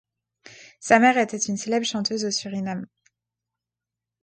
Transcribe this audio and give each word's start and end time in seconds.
Sa 0.79 0.97
mère 0.97 1.19
était 1.19 1.37
une 1.37 1.57
célèbre 1.57 1.85
chanteuse 1.85 2.25
au 2.25 2.31
Suriname. 2.31 2.87